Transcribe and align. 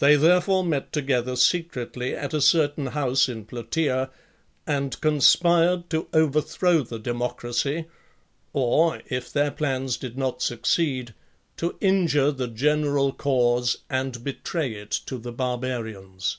They 0.00 0.16
therefore 0.16 0.64
~ 0.64 0.64
met 0.64 0.92
together 0.92 1.36
secretly 1.36 2.12
at 2.12 2.34
a 2.34 2.40
certain 2.40 2.86
house 2.86 3.28
in 3.28 3.44
Plataea, 3.46 4.10
and 4.66 5.00
conspired 5.00 5.88
to 5.90 6.08
overthrow 6.12 6.82
the 6.82 6.98
democracy.; 6.98 7.84
\or,. 8.52 9.00
if 9.06 9.32
their 9.32 9.52
plans 9.52 9.96
did. 9.96 10.18
not) 10.18 10.42
succeed, 10.42 11.14
to 11.58 11.76
injure. 11.80 12.32
the 12.32 12.48
general 12.48 13.12
cause 13.12 13.76
and 13.88 14.24
betray 14.24 14.72
it 14.72 14.90
to 14.90 15.18
the 15.18 15.30
Barbarians. 15.32 16.38